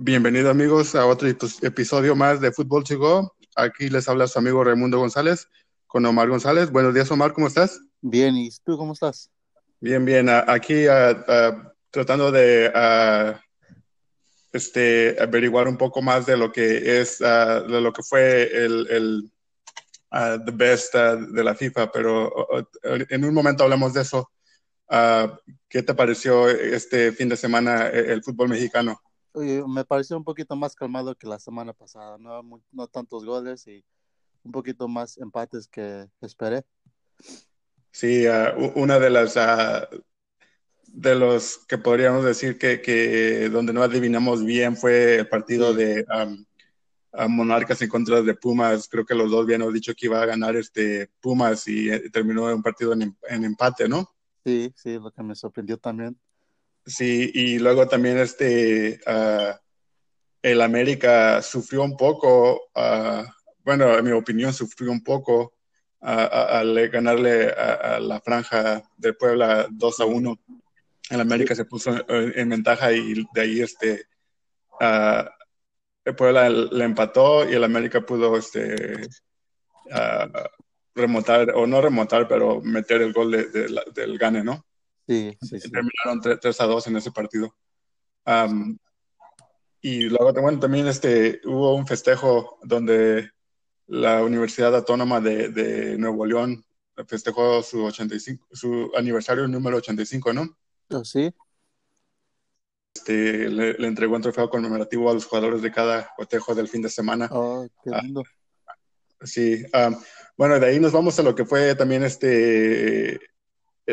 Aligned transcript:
Bienvenidos 0.00 0.48
amigos 0.48 0.94
a 0.94 1.06
otro 1.06 1.26
episodio 1.28 2.14
más 2.14 2.40
de 2.40 2.52
Fútbol 2.52 2.84
Chico. 2.84 3.34
Aquí 3.56 3.90
les 3.90 4.08
habla 4.08 4.28
su 4.28 4.38
amigo 4.38 4.62
Raimundo 4.62 5.00
González 5.00 5.48
con 5.88 6.06
Omar 6.06 6.28
González. 6.28 6.70
Buenos 6.70 6.94
días 6.94 7.10
Omar, 7.10 7.32
¿cómo 7.32 7.48
estás? 7.48 7.80
Bien, 8.00 8.36
¿y 8.36 8.48
tú 8.64 8.78
cómo 8.78 8.92
estás? 8.92 9.28
Bien, 9.80 10.04
bien. 10.04 10.28
Aquí 10.28 10.84
tratando 11.90 12.30
de 12.30 12.72
este, 14.52 15.16
averiguar 15.20 15.66
un 15.66 15.76
poco 15.76 16.00
más 16.00 16.26
de 16.26 16.36
lo 16.36 16.52
que 16.52 17.00
es, 17.00 17.18
de 17.18 17.80
lo 17.80 17.92
que 17.92 18.04
fue 18.04 18.42
el, 18.54 18.86
el 18.90 19.32
the 20.44 20.52
best 20.52 20.94
de 20.94 21.42
la 21.42 21.56
FIFA, 21.56 21.90
pero 21.90 22.32
en 22.84 23.24
un 23.24 23.34
momento 23.34 23.64
hablamos 23.64 23.94
de 23.94 24.02
eso. 24.02 24.30
¿Qué 25.68 25.82
te 25.82 25.94
pareció 25.94 26.48
este 26.48 27.10
fin 27.10 27.28
de 27.28 27.36
semana 27.36 27.88
el 27.88 28.22
fútbol 28.22 28.48
mexicano? 28.48 29.00
Me 29.38 29.84
pareció 29.84 30.16
un 30.16 30.24
poquito 30.24 30.56
más 30.56 30.74
calmado 30.74 31.14
que 31.14 31.26
la 31.26 31.38
semana 31.38 31.72
pasada, 31.72 32.18
no, 32.18 32.42
no 32.72 32.86
tantos 32.88 33.24
goles 33.24 33.66
y 33.66 33.84
un 34.42 34.52
poquito 34.52 34.88
más 34.88 35.18
empates 35.18 35.68
que 35.68 36.06
esperé. 36.20 36.64
Sí, 37.90 38.26
uh, 38.26 38.72
una 38.74 38.98
de 38.98 39.10
las 39.10 39.36
uh, 39.36 40.02
de 40.86 41.14
los 41.14 41.58
que 41.66 41.78
podríamos 41.78 42.24
decir 42.24 42.58
que, 42.58 42.80
que, 42.80 43.48
donde 43.50 43.72
no 43.72 43.82
adivinamos 43.82 44.44
bien 44.44 44.76
fue 44.76 45.16
el 45.16 45.28
partido 45.28 45.74
de 45.74 46.06
um, 46.14 46.44
Monarcas 47.28 47.82
en 47.82 47.88
contra 47.88 48.22
de 48.22 48.34
Pumas. 48.34 48.88
Creo 48.88 49.04
que 49.04 49.14
los 49.14 49.30
dos 49.30 49.44
habíamos 49.44 49.72
dicho 49.72 49.94
que 49.94 50.06
iba 50.06 50.22
a 50.22 50.26
ganar 50.26 50.56
este 50.56 51.10
Pumas 51.20 51.66
y 51.68 51.90
eh, 51.90 52.10
terminó 52.10 52.44
un 52.44 52.62
partido 52.62 52.92
en, 52.92 53.16
en 53.28 53.44
empate, 53.44 53.88
¿no? 53.88 54.08
Sí, 54.44 54.72
sí, 54.76 54.98
lo 54.98 55.10
que 55.10 55.22
me 55.22 55.34
sorprendió 55.34 55.76
también. 55.76 56.18
Sí, 56.88 57.30
y 57.34 57.58
luego 57.58 57.86
también 57.86 58.16
este, 58.16 58.98
uh, 59.06 59.52
el 60.40 60.62
América 60.62 61.42
sufrió 61.42 61.82
un 61.82 61.94
poco, 61.98 62.70
uh, 62.74 63.24
bueno, 63.62 63.98
en 63.98 64.04
mi 64.06 64.12
opinión 64.12 64.54
sufrió 64.54 64.90
un 64.90 65.04
poco 65.04 65.52
uh, 66.00 66.06
al 66.06 66.88
ganarle 66.88 67.50
a, 67.50 68.00
la 68.00 68.22
franja 68.22 68.82
de 68.96 69.12
Puebla 69.12 69.68
2 69.70 70.00
a 70.00 70.04
1. 70.06 70.40
El 71.10 71.20
América 71.20 71.54
se 71.54 71.66
puso 71.66 71.90
en, 72.08 72.48
ventaja 72.48 72.90
y 72.90 73.22
de 73.34 73.40
ahí 73.40 73.60
este, 73.60 74.06
Puebla 76.16 76.48
le 76.48 76.84
empató 76.84 77.48
y 77.48 77.54
el 77.54 77.64
América 77.64 78.00
pudo 78.00 78.38
este, 78.38 79.08
remontar, 80.94 81.50
o 81.54 81.66
no 81.66 81.82
remontar, 81.82 82.26
pero 82.26 82.62
meter 82.62 83.02
el 83.02 83.12
gol 83.12 83.30
del 83.30 84.18
gane, 84.18 84.42
¿no? 84.42 84.67
Sí, 85.08 85.38
sí, 85.40 85.58
Terminaron 85.58 86.20
3, 86.20 86.60
a 86.60 86.66
2 86.66 86.86
en 86.88 86.96
ese 86.98 87.10
partido. 87.10 87.56
y 89.80 90.02
luego 90.02 90.34
bueno, 90.34 90.60
también 90.60 90.86
este, 90.86 91.40
hubo 91.46 91.74
un 91.74 91.86
festejo 91.86 92.58
donde 92.62 93.30
la 93.86 94.22
Universidad 94.22 94.76
Autónoma 94.76 95.18
de, 95.22 95.48
de 95.48 95.96
Nuevo 95.96 96.26
León 96.26 96.62
festejó 97.06 97.62
su, 97.62 97.84
85, 97.84 98.48
su 98.52 98.90
aniversario 98.94 99.48
número 99.48 99.78
85, 99.78 100.34
¿no? 100.34 100.58
Oh, 100.90 101.02
sí. 101.02 101.32
Este, 102.94 103.48
le, 103.48 103.86
entregó 103.86 104.16
un 104.16 104.22
trofeo 104.22 104.50
conmemorativo 104.50 105.10
a 105.10 105.14
los 105.14 105.24
jugadores 105.24 105.62
de 105.62 105.72
cada 105.72 106.12
cotejo 106.18 106.54
del 106.54 106.68
fin 106.68 106.82
de 106.82 106.90
semana. 106.90 107.30
Oh, 107.32 107.66
qué 107.82 107.90
ah, 107.94 108.02
lindo. 108.02 108.24
sí. 109.22 109.64
bueno, 110.36 110.60
de 110.60 110.66
ahí 110.66 110.78
nos 110.78 110.92
vamos 110.92 111.18
a 111.18 111.22
lo 111.22 111.34
que 111.34 111.46
fue 111.46 111.74
también 111.74 112.02
este 112.02 113.18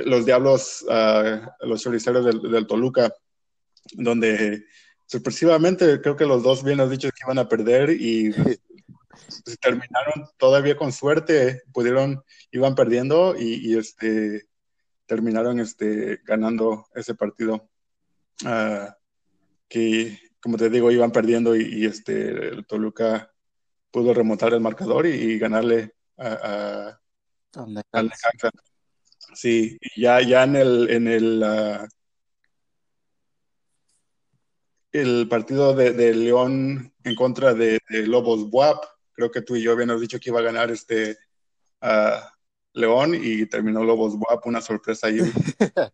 los 0.03 0.25
Diablos, 0.25 0.85
uh, 0.89 1.65
los 1.65 1.81
choriceros 1.81 2.25
del, 2.25 2.67
Toluca, 2.67 3.13
donde 3.93 4.65
sorpresivamente 5.05 6.01
creo 6.01 6.17
que 6.17 6.25
los 6.25 6.43
dos 6.43 6.63
bien 6.63 6.81
has 6.81 6.89
dicho 6.89 7.09
que 7.09 7.23
iban 7.25 7.39
a 7.39 7.47
perder 7.47 7.91
y 7.91 8.31
terminaron 9.61 10.27
todavía 10.37 10.75
con 10.75 10.91
suerte, 10.91 11.61
pudieron, 11.71 12.23
iban 12.51 12.75
perdiendo 12.75 13.35
y, 13.37 13.77
este, 13.77 14.47
terminaron 15.05 15.59
este, 15.59 16.19
ganando 16.25 16.87
ese 16.93 17.15
partido. 17.15 17.69
Uh, 18.43 18.91
que, 19.69 20.19
como 20.41 20.57
te 20.57 20.69
digo, 20.69 20.91
iban 20.91 21.11
perdiendo 21.11 21.55
y, 21.55 21.85
este, 21.85 22.49
el 22.49 22.65
Toluca 22.65 23.31
pudo 23.91 24.13
remontar 24.13 24.53
el 24.53 24.59
marcador 24.59 25.05
y, 25.05 25.39
ganarle 25.39 25.93
a, 26.17 26.99
al 27.53 27.73
Necaxa. 27.73 28.51
Sí, 29.35 29.77
ya, 29.95 30.21
ya 30.21 30.43
en 30.43 30.55
el, 30.55 30.89
en 30.89 31.07
el, 31.07 31.43
ah, 31.43 31.87
el 34.91 35.27
partido 35.27 35.73
de, 35.73 36.13
León 36.13 36.93
en 37.03 37.15
contra 37.15 37.53
de, 37.53 37.79
Lobos 37.89 38.49
Buap, 38.49 38.83
creo 39.11 39.29
que 39.29 39.41
tú 39.41 39.55
y 39.55 39.61
yo 39.61 39.73
habíamos 39.73 39.99
dicho 39.99 40.19
que 40.19 40.29
iba 40.29 40.39
a 40.39 40.43
ganar 40.43 40.71
este 40.71 41.17
uh, 41.81 42.19
León 42.73 43.13
y 43.13 43.45
terminó 43.45 43.83
Lobos 43.83 44.17
Buap, 44.17 44.45
una 44.47 44.61
sorpresa 44.61 45.07
ahí. 45.07 45.19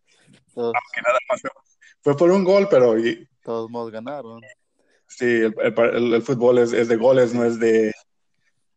Aunque 0.55 1.01
nada 1.03 1.19
más 1.29 1.41
fue 2.01 2.15
por 2.15 2.29
un 2.31 2.43
gol, 2.43 2.67
pero... 2.69 2.97
Y, 2.99 3.27
Todos 3.43 3.69
modos 3.69 3.91
ganaron. 3.91 4.41
Sí, 5.07 5.25
el, 5.25 5.55
el, 5.57 6.21
fútbol 6.21 6.59
es, 6.59 6.73
es, 6.73 6.87
de 6.87 6.95
goles, 6.95 7.33
no 7.33 7.43
es 7.43 7.59
de 7.59 7.91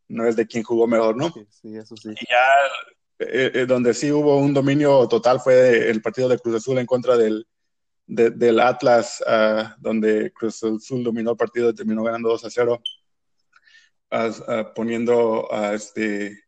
no 0.09 0.27
es 0.27 0.37
de 0.37 0.47
quién 0.47 0.63
jugó 0.63 0.87
mejor, 0.87 1.17
¿no? 1.17 1.33
Sí, 1.51 1.77
eso 1.77 1.97
sí. 1.97 2.11
Y 2.11 2.27
ya 2.31 2.45
eh, 3.29 3.51
eh, 3.55 3.67
donde 3.67 3.95
sí 3.95 4.11
hubo 4.13 4.39
un 4.39 4.55
dominio 4.55 5.07
total 5.09 5.41
fue 5.41 5.91
el 5.91 6.03
partido 6.03 6.29
de 6.29 6.39
Cruz 6.39 6.57
Azul 6.57 6.79
en 6.79 6.87
contra 6.87 7.17
del, 7.17 7.47
del 8.07 8.61
Atlas, 8.61 9.23
uh, 9.27 9.69
donde 9.79 10.33
Cruz 10.33 10.63
Azul 10.63 11.03
dominó 11.03 11.33
el 11.33 11.37
partido 11.37 11.71
y 11.71 11.75
terminó 11.75 12.03
ganando 12.03 12.29
2 12.29 12.45
a 12.45 12.51
0, 12.51 12.83
uh, 14.13 14.75
poniendo 14.75 15.53
a 15.53 15.75
este, 15.75 16.45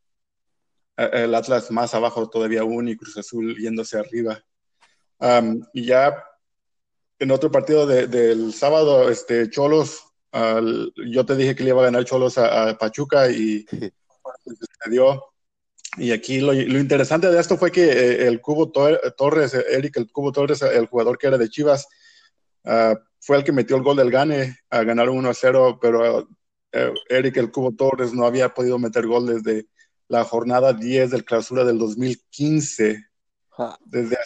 el 0.96 1.34
Atlas 1.34 1.70
más 1.70 1.94
abajo 1.94 2.28
todavía 2.28 2.60
aún 2.60 2.88
y 2.88 2.96
Cruz 2.96 3.16
Azul 3.16 3.56
yéndose 3.56 3.98
arriba. 3.98 4.42
Um, 5.18 5.62
y 5.72 5.86
ya 5.86 6.22
en 7.18 7.30
otro 7.30 7.50
partido 7.50 7.86
de, 7.86 8.06
del 8.06 8.52
sábado, 8.52 9.08
este, 9.08 9.48
Cholos, 9.48 10.02
yo 10.32 11.24
te 11.24 11.34
dije 11.34 11.56
que 11.56 11.64
le 11.64 11.70
iba 11.70 11.80
a 11.80 11.86
ganar 11.86 12.04
Cholos 12.04 12.36
a, 12.36 12.68
a 12.68 12.78
Pachuca 12.78 13.30
y 13.30 13.64
se 14.44 14.90
dio 14.90 15.22
y 15.96 16.12
aquí 16.12 16.40
lo, 16.40 16.52
interesante 16.54 17.30
de 17.30 17.40
esto 17.40 17.56
fue 17.56 17.70
que 17.70 17.84
eh, 17.84 18.26
el 18.26 18.40
Cubo 18.40 18.70
Torres, 18.70 19.54
Eric, 19.54 19.96
el 19.96 20.10
Cubo 20.10 20.32
Torres, 20.32 20.62
el 20.62 20.86
jugador 20.86 21.18
que 21.18 21.26
era 21.26 21.38
de 21.38 21.48
Chivas, 21.48 21.88
ah, 22.64 22.94
fue 23.20 23.38
el 23.38 23.44
que 23.44 23.52
metió 23.52 23.76
el 23.76 23.82
gol 23.82 23.96
del 23.96 24.10
Gane 24.10 24.58
a 24.70 24.82
ganar 24.82 25.08
1 25.08 25.28
a 25.28 25.34
0, 25.34 25.78
pero 25.80 26.28
eh, 26.72 26.92
Eric, 27.08 27.38
el 27.38 27.50
Cubo 27.50 27.74
Torres, 27.74 28.12
no 28.12 28.26
había 28.26 28.54
podido 28.54 28.78
meter 28.78 29.06
gol 29.06 29.26
desde 29.26 29.68
la 30.08 30.24
jornada 30.24 30.72
10 30.72 31.10
del 31.10 31.24
clausura 31.24 31.64
del 31.64 31.78
2015, 31.78 33.04
desde, 33.86 34.18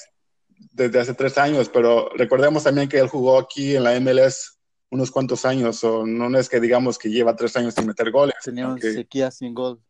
desde 0.72 1.00
hace 1.00 1.14
tres 1.14 1.38
años, 1.38 1.68
pero 1.68 2.10
recordemos 2.16 2.64
también 2.64 2.88
que 2.88 2.98
él 2.98 3.08
jugó 3.08 3.38
aquí 3.38 3.76
en 3.76 3.84
la 3.84 3.98
MLS 4.00 4.58
unos 4.90 5.10
cuantos 5.10 5.44
años, 5.44 5.82
o 5.84 6.04
no 6.04 6.36
es 6.36 6.48
que 6.48 6.60
digamos 6.60 6.98
que 6.98 7.10
lleva 7.10 7.36
tres 7.36 7.56
años 7.56 7.74
sin 7.74 7.86
meter 7.86 8.10
goles. 8.10 8.34
Tenía 8.44 8.66
un 8.66 8.80
sequía 8.80 9.30
sin 9.30 9.54
gol. 9.54 9.80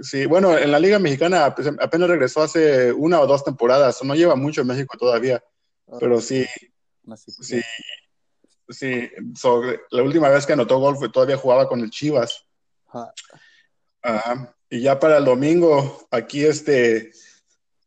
Sí, 0.00 0.26
bueno, 0.26 0.56
en 0.56 0.70
la 0.70 0.78
Liga 0.78 0.98
Mexicana 0.98 1.44
apenas 1.44 2.08
regresó 2.08 2.42
hace 2.42 2.92
una 2.92 3.20
o 3.20 3.26
dos 3.26 3.44
temporadas, 3.44 4.02
no 4.04 4.14
lleva 4.14 4.36
mucho 4.36 4.60
en 4.60 4.68
México 4.68 4.96
todavía, 4.96 5.42
ah. 5.88 5.96
pero 5.98 6.20
sí, 6.20 6.46
sí, 7.40 7.60
sí, 8.68 9.10
la 9.90 10.02
última 10.02 10.28
vez 10.28 10.46
que 10.46 10.52
anotó 10.52 10.78
gol 10.78 10.96
fue, 10.96 11.10
todavía 11.10 11.36
jugaba 11.36 11.68
con 11.68 11.80
el 11.80 11.90
Chivas. 11.90 12.46
Ajá. 12.86 14.54
Y 14.70 14.80
ya 14.80 14.98
para 15.00 15.18
el 15.18 15.24
domingo, 15.24 16.06
aquí 16.10 16.44
este 16.44 17.10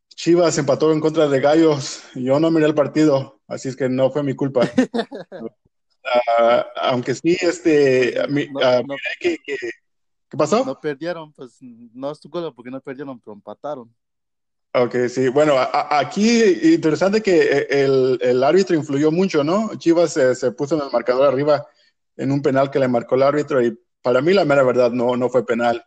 Chivas 0.09 0.58
empató 0.58 0.91
en 0.91 1.00
contra 1.00 1.28
de 1.28 1.40
Gallos. 1.40 2.03
Yo 2.14 2.40
no 2.40 2.52
miré 2.52 2.66
el 2.66 2.75
partido, 2.75 3.41
así 3.47 3.70
es 3.70 3.75
que 3.75 3.88
no 3.90 4.12
fue 4.12 4.24
mi 4.24 4.35
culpa. 4.35 4.62
Ah, 6.06 6.66
aunque 6.76 7.16
sí, 7.16 7.38
este, 7.40 8.20
ah, 8.20 8.28
que 9.22 9.38
¿Qué 10.34 10.38
pasó? 10.38 10.66
No 10.66 10.82
perdieron, 10.82 11.32
pues 11.32 11.59
no 11.62 12.09
es 12.09 12.20
tu 12.20 12.28
culpa 12.28 12.52
porque 12.52 12.72
no 12.72 12.82
perdieron, 12.82 13.20
pero 13.20 13.34
empataron. 13.34 13.94
Ok, 14.74 14.96
sí. 15.08 15.28
Bueno, 15.28 15.53
aquí 15.91 16.74
interesante 16.74 17.22
que 17.22 17.40
eh, 17.40 17.68
el, 17.70 18.18
el, 18.20 18.44
árbitro 18.44 18.76
influyó 18.76 19.12
mucho, 19.12 19.44
¿no? 19.44 19.76
Chivas 19.76 20.14
se, 20.14 20.34
se, 20.34 20.52
puso 20.52 20.74
en 20.74 20.82
el 20.82 20.91
marcador 20.91 21.28
arriba 21.28 21.68
en 22.18 22.32
un 22.32 22.41
penal 22.41 22.72
que 22.72 22.80
le 22.80 22.88
marcó 22.88 23.14
el 23.14 23.22
árbitro 23.22 23.64
y 23.64 23.80
para 24.02 24.22
mí 24.22 24.34
la 24.34 24.44
mera 24.44 24.64
verdad 24.64 24.90
no, 24.90 25.16
no 25.16 25.30
fue 25.30 25.46
penal. 25.46 25.85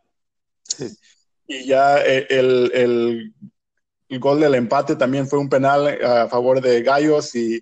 Y 1.48 1.66
ya 1.66 1.98
eh, 2.06 2.28
el, 2.30 2.70
el, 2.72 3.34
el, 4.08 4.20
gol 4.20 4.38
del 4.38 4.54
empate 4.54 4.94
también 4.94 5.26
fue 5.26 5.40
un 5.40 5.48
penal 5.48 5.88
a 6.04 6.28
favor 6.28 6.60
de 6.60 6.84
Gallos 6.84 7.34
y 7.34 7.60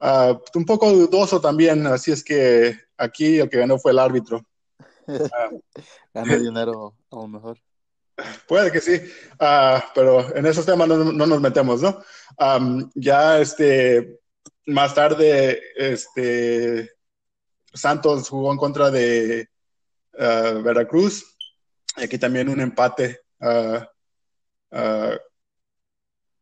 uh, 0.00 0.38
un 0.54 0.64
poco 0.64 0.90
dudoso 0.90 1.38
también, 1.38 1.86
así 1.86 2.12
es 2.12 2.24
que 2.24 2.78
aquí 2.96 3.40
el 3.40 3.50
que 3.50 3.58
ganó 3.58 3.78
fue 3.78 3.92
el 3.92 3.98
árbitro. 3.98 4.42
Gana 6.14 6.36
dinero 6.36 6.94
a 7.10 7.16
lo 7.16 7.28
mejor. 7.28 7.58
Puede 8.46 8.70
que 8.70 8.80
sí, 8.80 9.00
ah, 9.40 9.84
pero 9.94 10.34
en 10.36 10.46
esos 10.46 10.64
temas 10.64 10.86
no, 10.86 10.96
nos 11.12 11.40
metemos, 11.40 11.82
¿no? 11.82 12.00
ya 12.94 13.40
este, 13.40 14.20
más 14.66 14.94
tarde, 14.94 15.60
este, 15.76 16.92
Santos 17.72 18.28
jugó 18.28 18.52
en 18.52 18.58
contra 18.58 18.90
de 18.90 19.48
uh, 20.12 20.62
Veracruz. 20.62 21.36
Aquí 21.96 22.18
también 22.18 22.48
un 22.48 22.60
empate. 22.60 23.20
Uh, 23.40 23.80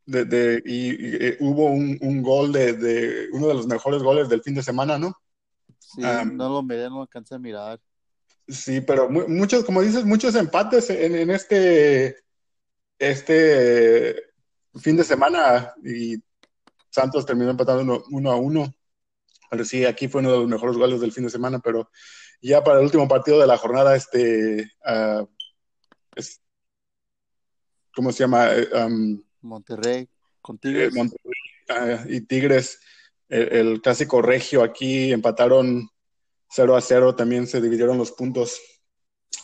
de, 0.04 0.24
de, 0.24 0.62
y, 0.64 1.42
hubo 1.42 1.66
un, 1.66 1.98
un 2.00 2.22
gol 2.22 2.52
de, 2.52 2.72
de, 2.74 3.28
uno 3.32 3.48
de 3.48 3.54
los 3.54 3.66
mejores 3.66 4.02
goles 4.02 4.28
del 4.28 4.42
fin 4.42 4.54
de 4.54 4.62
semana, 4.62 4.98
¿no? 4.98 5.14
Sí, 5.78 6.02
um, 6.02 6.36
no 6.36 6.48
lo 6.48 6.62
miré, 6.62 6.88
no 6.88 7.02
alcancé 7.02 7.34
a 7.34 7.38
mirar. 7.38 7.80
Sí, 8.48 8.80
pero 8.80 9.08
muchos, 9.08 9.64
como 9.64 9.82
dices, 9.82 10.04
muchos 10.04 10.34
empates 10.34 10.90
en, 10.90 11.14
en 11.14 11.30
este, 11.30 12.16
este 12.98 14.16
fin 14.80 14.96
de 14.96 15.04
semana 15.04 15.72
y 15.84 16.16
Santos 16.90 17.24
terminó 17.24 17.50
empatando 17.50 17.82
uno, 17.82 18.04
uno, 18.10 18.30
a 18.32 18.36
uno. 18.36 18.74
Pero 19.50 19.64
sí, 19.64 19.84
aquí 19.84 20.08
fue 20.08 20.20
uno 20.20 20.32
de 20.32 20.38
los 20.38 20.48
mejores 20.48 20.76
goles 20.76 21.00
del 21.00 21.12
fin 21.12 21.24
de 21.24 21.30
semana, 21.30 21.60
pero 21.60 21.90
ya 22.40 22.64
para 22.64 22.78
el 22.78 22.84
último 22.84 23.06
partido 23.06 23.38
de 23.38 23.46
la 23.46 23.56
jornada, 23.56 23.94
este, 23.94 24.70
uh, 24.86 25.26
es, 26.16 26.40
¿cómo 27.94 28.12
se 28.12 28.20
llama? 28.20 28.48
Um, 28.74 29.22
Monterrey 29.42 30.08
con 30.40 30.58
Tigres. 30.58 30.94
Uh, 30.94 32.08
y 32.08 32.20
Tigres, 32.22 32.80
el, 33.28 33.52
el, 33.52 33.80
clásico 33.80 34.20
regio 34.20 34.62
aquí 34.62 35.12
empataron 35.12 35.88
0 36.54 36.76
a 36.76 36.80
0, 36.80 37.16
también 37.16 37.46
se 37.46 37.60
dividieron 37.60 37.98
los 37.98 38.12
puntos. 38.12 38.60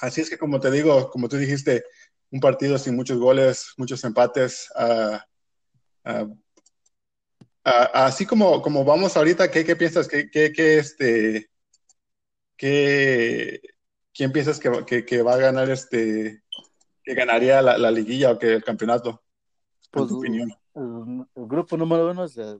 Así 0.01 0.21
es 0.21 0.29
que 0.29 0.39
como 0.39 0.61
te 0.61 0.71
digo, 0.71 1.11
como 1.11 1.29
tú 1.29 1.37
dijiste, 1.37 1.85
un 2.31 2.41
partido 2.41 2.77
sin 2.77 2.95
muchos 2.95 3.19
goles, 3.19 3.73
muchos 3.79 4.05
empates. 4.05 4.69
Uh, 4.77 5.17
uh, 6.11 6.39
así 7.65 8.27
como, 8.27 8.61
como 8.61 8.85
vamos 8.85 9.17
ahorita, 9.17 9.51
¿qué, 9.51 9.65
qué 9.65 9.75
piensas? 9.75 10.07
¿Qué, 10.07 10.31
qué, 10.31 10.53
qué 10.53 10.79
este, 10.79 11.51
qué, 12.57 13.61
¿Quién 14.13 14.33
piensas 14.33 14.59
que, 14.59 14.85
que, 14.85 15.07
que, 15.07 15.23
va 15.23 15.35
a 15.35 15.39
ganar 15.39 15.71
este, 15.71 16.43
que 17.03 17.15
ganaría 17.15 17.63
la, 17.63 17.79
la 17.79 17.91
liguilla 17.91 18.33
o 18.33 18.39
que 18.39 18.55
el 18.55 18.65
campeonato? 18.65 19.23
Pues, 19.91 20.13
opinión? 20.13 20.51
El, 20.75 21.27
el, 21.35 21.49
grupo 21.49 21.77
número 21.77 22.11
uno 22.11 22.25
es 22.25 22.35
de 22.35 22.59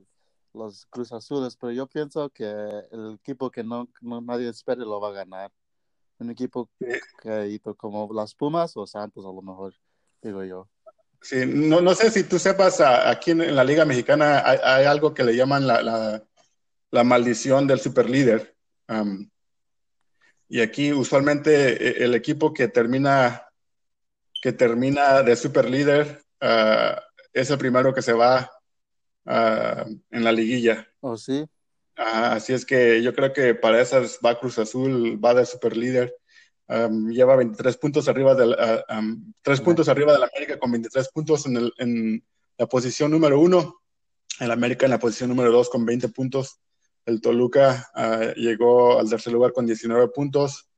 los 0.53 0.85
Cruz 0.87 1.11
Azules, 1.11 1.55
pero 1.55 1.71
yo 1.71 1.87
pienso 1.87 2.29
que 2.29 2.45
el 2.45 3.17
equipo 3.21 3.51
que 3.51 3.63
no, 3.63 3.87
no 4.01 4.21
nadie 4.21 4.49
espere 4.49 4.81
lo 4.81 4.99
va 4.99 5.09
a 5.09 5.13
ganar. 5.13 5.51
Un 6.17 6.31
equipo 6.31 6.69
que 7.21 7.61
como 7.77 8.09
las 8.13 8.35
Pumas 8.35 8.75
o 8.75 8.85
Santos 8.85 9.25
a 9.25 9.29
lo 9.29 9.41
mejor, 9.41 9.73
digo 10.21 10.43
yo. 10.43 10.67
Sí, 11.21 11.45
no, 11.45 11.81
no 11.81 11.93
sé 11.95 12.11
si 12.11 12.23
tú 12.23 12.39
sepas, 12.39 12.81
aquí 12.81 13.31
en, 13.31 13.41
en 13.41 13.55
la 13.55 13.63
Liga 13.63 13.85
Mexicana 13.85 14.41
hay, 14.45 14.59
hay, 14.63 14.85
algo 14.85 15.13
que 15.13 15.23
le 15.23 15.35
llaman 15.35 15.67
la, 15.67 15.81
la, 15.81 16.23
la 16.91 17.03
maldición 17.03 17.67
del 17.67 17.79
superlíder. 17.79 18.55
Um, 18.87 19.29
y 20.47 20.61
aquí 20.61 20.91
usualmente 20.91 22.03
el 22.03 22.15
equipo 22.15 22.53
que 22.53 22.67
termina, 22.67 23.45
que 24.41 24.51
termina 24.51 25.21
de 25.21 25.35
superlíder 25.35 26.21
uh, 26.41 26.99
es 27.33 27.49
el 27.49 27.57
primero 27.57 27.93
que 27.93 28.01
se 28.01 28.13
va 28.13 28.49
uh, 29.29 29.99
en 30.11 30.23
la 30.23 30.31
liguilla. 30.31 30.87
¿Oh, 30.99 31.15
sí? 31.15 31.41
Uh, 31.97 32.33
así 32.35 32.53
es 32.53 32.65
que 32.65 33.01
yo 33.01 33.13
creo 33.13 33.31
que 33.31 33.55
para 33.55 33.81
esas 33.81 34.19
va 34.25 34.39
Cruz 34.39 34.57
Azul, 34.57 35.23
va 35.23 35.33
de 35.33 35.45
super 35.45 35.77
líder. 35.77 36.15
Um, 36.67 37.09
lleva 37.09 37.35
23 37.35 37.77
puntos 37.77 38.07
arriba 38.07 38.35
del, 38.35 38.51
uh, 38.51 38.93
um, 38.95 39.33
3 39.41 39.61
puntos 39.61 39.89
arriba 39.89 40.13
del 40.13 40.23
América 40.23 40.59
con 40.59 40.71
23 40.71 41.09
puntos 41.09 41.45
en, 41.47 41.57
el, 41.57 41.73
en 41.77 42.23
la 42.57 42.67
posición 42.67 43.11
número 43.11 43.39
1. 43.39 43.81
El 44.41 44.51
América 44.51 44.85
en 44.85 44.91
la 44.91 44.99
posición 44.99 45.29
número 45.29 45.51
2 45.51 45.69
con 45.69 45.85
20 45.85 46.09
puntos. 46.09 46.59
El 47.05 47.21
Toluca 47.21 47.89
uh, 47.95 48.39
llegó 48.39 48.99
al 48.99 49.09
tercer 49.09 49.33
lugar 49.33 49.51
con 49.51 49.65
19 49.65 50.09
puntos. 50.09 50.69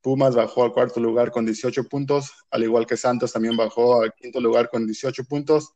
Pumas 0.00 0.34
bajó 0.34 0.64
al 0.64 0.72
cuarto 0.72 1.00
lugar 1.00 1.30
con 1.30 1.46
18 1.46 1.84
puntos, 1.84 2.30
al 2.50 2.62
igual 2.62 2.86
que 2.86 2.96
Santos 2.96 3.32
también 3.32 3.56
bajó 3.56 4.02
al 4.02 4.12
quinto 4.12 4.38
lugar 4.40 4.68
con 4.68 4.86
18 4.86 5.24
puntos. 5.24 5.72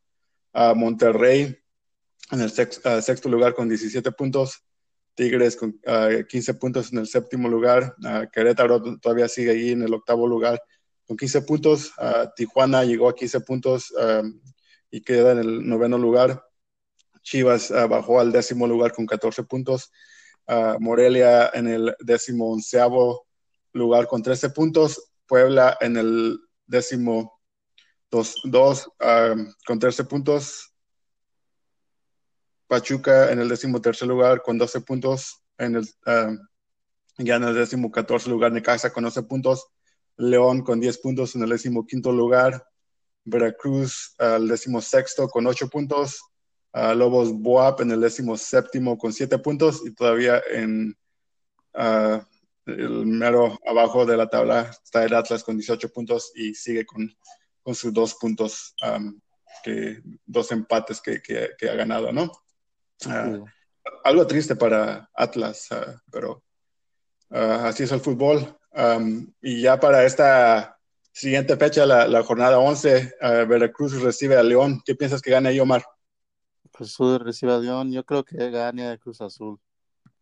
Uh, 0.53 0.75
Monterrey 0.75 1.57
en 2.31 2.41
el 2.41 2.47
uh, 2.47 3.01
sexto 3.01 3.29
lugar 3.29 3.53
con 3.53 3.67
17 3.69 4.11
puntos. 4.11 4.63
Tigres 5.15 5.55
con 5.55 5.79
uh, 5.85 6.25
15 6.25 6.53
puntos 6.55 6.91
en 6.91 6.99
el 6.99 7.07
séptimo 7.07 7.49
lugar. 7.49 7.95
Querétaro 8.31 8.81
todavía 8.99 9.27
sigue 9.27 9.51
ahí 9.51 9.71
en 9.71 9.83
el 9.83 9.93
octavo 9.93 10.27
lugar 10.27 10.61
con 11.05 11.17
15 11.17 11.41
puntos. 11.41 11.91
Tijuana 12.35 12.83
llegó 12.83 13.09
a 13.09 13.15
15 13.15 13.41
puntos 13.41 13.93
y 14.91 15.01
queda 15.01 15.31
en 15.31 15.39
el 15.39 15.67
noveno 15.67 15.97
lugar. 15.97 16.43
Chivas 17.21 17.71
bajó 17.89 18.19
al 18.19 18.31
décimo 18.31 18.67
lugar 18.67 18.93
con 18.93 19.05
14 19.05 19.43
puntos. 19.43 19.91
Morelia 20.79 21.49
en 21.53 21.67
el 21.67 21.95
décimo 21.99 22.51
onceavo 22.51 23.27
lugar 23.73 24.07
con 24.07 24.21
13 24.21 24.51
puntos. 24.51 25.11
Puebla 25.25 25.77
en 25.81 25.97
el 25.97 26.39
décimo 26.65 27.39
dos, 28.09 28.35
dos 28.45 28.89
con 29.65 29.79
13 29.79 30.05
puntos. 30.05 30.68
Pachuca 32.69 33.31
en 33.31 33.39
el 33.39 33.49
décimo 33.49 33.81
tercer 33.81 34.07
lugar 34.07 34.43
con 34.43 34.59
12 34.59 34.81
puntos. 34.81 35.41
En 35.57 35.75
el, 35.75 35.83
uh, 36.05 36.37
ya 37.17 37.35
en 37.35 37.43
el 37.43 37.55
décimo 37.55 37.91
catorce 37.91 38.29
lugar, 38.29 38.51
Necaxa 38.51 38.93
con 38.93 39.03
12 39.03 39.23
puntos. 39.23 39.67
León 40.17 40.61
con 40.61 40.79
10 40.79 40.99
puntos 40.99 41.35
en 41.35 41.41
el 41.41 41.49
décimo 41.49 41.85
quinto 41.87 42.11
lugar. 42.11 42.63
Veracruz 43.25 44.13
al 44.19 44.47
décimo 44.47 44.81
sexto 44.81 45.27
con 45.27 45.47
8 45.47 45.67
puntos. 45.67 46.21
Uh, 46.71 46.93
Lobos 46.93 47.33
Boap 47.33 47.81
en 47.81 47.89
el 47.89 48.01
décimo 48.01 48.37
séptimo 48.37 48.99
con 48.99 49.13
7 49.13 49.39
puntos. 49.39 49.81
Y 49.83 49.95
todavía 49.95 50.39
en 50.51 50.95
uh, 51.73 52.19
el 52.67 53.05
mero 53.07 53.57
abajo 53.65 54.05
de 54.05 54.15
la 54.15 54.29
tabla 54.29 54.69
está 54.83 55.03
el 55.03 55.15
Atlas 55.15 55.43
con 55.43 55.57
18 55.57 55.91
puntos 55.91 56.31
y 56.35 56.53
sigue 56.53 56.85
con, 56.85 57.11
con 57.63 57.73
sus 57.73 57.91
dos 57.91 58.13
puntos, 58.13 58.75
que, 59.63 60.03
dos 60.23 60.51
empates 60.51 61.01
que 61.01 61.67
ha 61.67 61.73
ganado, 61.73 62.11
¿no? 62.11 62.31
Uh, 63.05 63.45
algo 64.03 64.27
triste 64.27 64.55
para 64.55 65.09
Atlas, 65.13 65.69
uh, 65.71 65.97
pero 66.11 66.43
uh, 67.29 67.65
así 67.65 67.83
es 67.83 67.91
el 67.91 68.01
fútbol. 68.01 68.57
Um, 68.71 69.31
y 69.41 69.61
ya 69.61 69.79
para 69.79 70.05
esta 70.05 70.77
siguiente 71.11 71.55
fecha, 71.57 71.85
la, 71.85 72.07
la 72.07 72.23
jornada 72.23 72.59
11, 72.59 73.15
Veracruz 73.47 74.01
recibe 74.01 74.37
a 74.37 74.43
León. 74.43 74.81
¿Qué 74.85 74.95
piensas 74.95 75.21
que 75.21 75.31
gane 75.31 75.49
ahí, 75.49 75.59
Omar? 75.59 75.83
Cruz 76.71 76.97
recibe 77.19 77.53
a 77.53 77.57
León. 77.57 77.91
Yo 77.91 78.05
creo 78.05 78.23
que 78.23 78.49
gane 78.51 78.87
a 78.87 78.97
Cruz 78.97 79.21
Azul. 79.21 79.59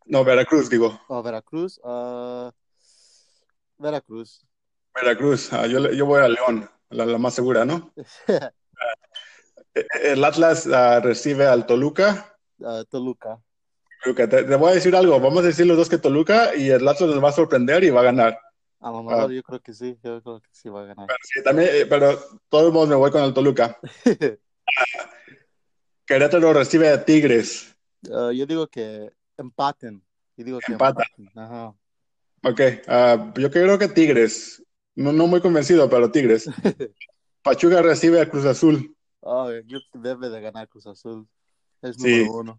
No, 0.06 0.24
Veracruz, 0.24 0.70
digo. 0.70 0.98
Oh, 1.08 1.22
Veracruz. 1.22 1.80
Veracruz. 3.78 4.44
Veracruz. 4.94 5.50
yo, 5.50 5.92
yo 5.92 6.06
voy 6.06 6.22
a 6.22 6.28
León, 6.28 6.68
la, 6.88 7.06
la 7.06 7.18
más 7.18 7.34
segura, 7.34 7.64
¿no? 7.64 7.92
el 10.02 10.24
Atlas 10.24 10.66
recibe 11.02 11.46
al 11.46 11.66
Toluca. 11.66 12.37
Uh, 12.58 12.84
Toluca. 12.84 13.40
Toluca. 14.02 14.28
Te, 14.28 14.44
te, 14.44 14.56
voy 14.56 14.70
a 14.72 14.74
decir 14.74 14.94
algo. 14.94 15.18
Vamos 15.20 15.44
a 15.44 15.46
decir 15.46 15.66
los 15.66 15.76
dos 15.76 15.88
que 15.88 15.98
Toluca 15.98 16.54
y 16.54 16.70
el 16.70 16.86
Atlas 16.86 17.10
nos 17.10 17.22
va 17.22 17.30
a 17.30 17.32
sorprender 17.32 17.84
y 17.84 17.90
va 17.90 18.00
a 18.00 18.04
ganar. 18.04 18.38
A 18.80 18.90
lo 18.90 19.02
mejor 19.02 19.30
uh, 19.30 19.32
yo 19.32 19.42
creo 19.42 19.60
que 19.60 19.72
sí. 19.72 19.98
Yo 20.02 20.22
creo 20.22 20.40
que 20.40 20.48
sí 20.52 20.68
va 20.68 20.82
a 20.82 20.86
ganar. 20.86 21.06
Pero, 21.06 21.18
sí, 21.22 21.42
también, 21.42 21.70
eh, 21.72 21.86
pero 21.86 22.18
todos 22.48 22.72
modos 22.72 22.88
me 22.88 22.94
voy 22.94 23.10
con 23.10 23.22
el 23.22 23.34
Toluca. 23.34 23.78
Querétaro 26.06 26.52
recibe 26.52 26.88
a 26.88 27.04
Tigres. 27.04 27.76
Uh, 28.08 28.30
yo 28.30 28.46
digo 28.46 28.66
que 28.68 29.10
empaten. 29.36 30.02
Yo 30.36 30.44
digo 30.44 30.58
que 30.64 30.72
Empata. 30.72 31.04
empaten. 31.04 31.38
Ajá. 31.38 31.74
Ok. 32.44 32.60
yo 33.36 33.50
creo 33.50 33.78
que 33.78 33.88
Tigres. 33.88 34.62
No, 34.94 35.12
no 35.12 35.26
muy 35.26 35.40
convencido, 35.40 35.88
pero 35.88 36.10
Tigres. 36.10 36.46
Pachuca 37.42 37.82
recibe 37.82 38.20
a 38.20 38.28
Cruz 38.28 38.44
Azul. 38.44 38.96
Oh, 39.20 39.50
yo 39.66 39.78
debe 39.94 40.28
de 40.28 40.40
ganar 40.40 40.68
Cruz 40.68 40.86
Azul. 40.86 41.28
Es 41.82 41.96
sí. 41.96 42.24
número 42.24 42.38
uno. 42.38 42.58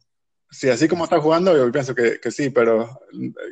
Sí, 0.51 0.69
así 0.69 0.88
como 0.88 1.03
está 1.03 1.19
jugando, 1.21 1.55
yo 1.55 1.71
pienso 1.71 1.93
que, 1.93 2.19
que 2.19 2.31
sí, 2.31 2.49
pero 2.49 3.01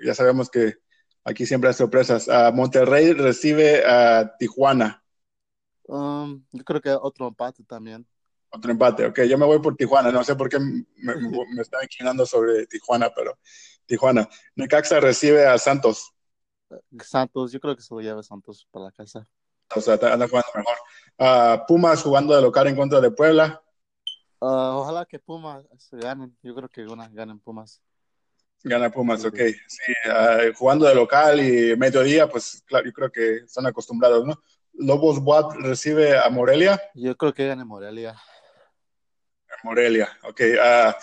ya 0.03 0.15
sabemos 0.15 0.49
que 0.49 0.77
aquí 1.23 1.45
siempre 1.45 1.69
hay 1.69 1.75
sorpresas. 1.75 2.27
Uh, 2.27 2.51
Monterrey 2.53 3.13
recibe 3.13 3.85
a 3.85 4.35
Tijuana. 4.39 5.03
Um, 5.83 6.43
yo 6.51 6.63
creo 6.63 6.81
que 6.81 6.89
otro 6.89 7.27
empate 7.27 7.63
también. 7.63 8.07
Otro 8.49 8.71
empate, 8.71 9.05
ok. 9.05 9.21
Yo 9.23 9.37
me 9.37 9.45
voy 9.45 9.59
por 9.59 9.75
Tijuana. 9.75 10.11
No 10.11 10.23
sé 10.23 10.35
por 10.35 10.49
qué 10.49 10.59
me, 10.59 10.85
me 11.55 11.61
estaba 11.61 11.83
inclinando 11.83 12.25
sobre 12.25 12.65
Tijuana, 12.65 13.11
pero 13.15 13.37
Tijuana. 13.85 14.27
Necaxa 14.55 14.99
recibe 14.99 15.45
a 15.45 15.57
Santos. 15.57 16.13
Santos, 17.03 17.51
yo 17.51 17.59
creo 17.59 17.75
que 17.75 17.81
se 17.81 17.93
lo 17.93 18.01
lleva 18.01 18.23
Santos 18.23 18.67
para 18.71 18.85
la 18.85 18.91
casa. 18.91 19.27
O 19.75 19.81
sea, 19.81 19.93
anda 19.93 20.27
jugando 20.27 20.49
mejor. 20.55 20.77
Uh, 21.19 21.65
Pumas 21.67 22.01
jugando 22.01 22.35
de 22.35 22.41
local 22.41 22.67
en 22.67 22.75
contra 22.75 23.01
de 23.01 23.11
Puebla. 23.11 23.61
Uh, 24.39 24.77
ojalá 24.77 25.05
que 25.05 25.19
Pumas 25.19 25.65
ganen. 25.91 26.37
Yo 26.43 26.53
creo 26.55 26.69
que 26.69 26.85
ganen 27.11 27.39
Pumas. 27.39 27.81
Gana 28.63 28.89
Pumas, 28.89 29.23
ok. 29.23 29.37
Sí, 29.67 29.93
uh, 30.07 30.53
jugando 30.55 30.87
de 30.87 30.95
local 30.95 31.39
y 31.39 31.75
mediodía, 31.77 32.27
pues 32.27 32.63
claro, 32.65 32.85
yo 32.85 32.93
creo 32.93 33.11
que 33.11 33.35
están 33.37 33.65
acostumbrados, 33.65 34.25
¿no? 34.25 34.41
Lobos 34.73 35.19
Boat 35.19 35.53
recibe 35.57 36.17
a 36.17 36.29
Morelia. 36.29 36.81
Yo 36.93 37.15
creo 37.15 37.33
que 37.33 37.47
gane 37.47 37.63
Morelia. 37.63 38.15
Morelia, 39.63 40.09
ok. 40.23 40.41
Uh, 40.41 40.93